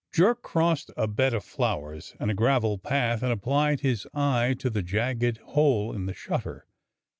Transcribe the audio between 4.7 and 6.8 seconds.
the jagged hole in the shutter.